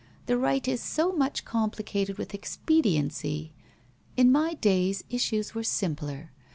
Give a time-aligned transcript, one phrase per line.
[0.25, 3.51] The right is so much complicated with ex pediency.
[4.17, 6.31] In my days issues were simpler.